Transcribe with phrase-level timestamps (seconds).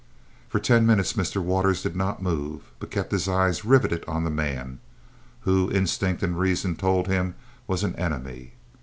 [0.49, 1.39] For ten minutes Mr.
[1.43, 4.79] Waters did not move, but kept his eyes riveted on the man,
[5.41, 7.35] who, instinct and reason told him,
[7.67, 8.53] was an enemy.